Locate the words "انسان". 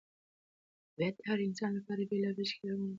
1.47-1.71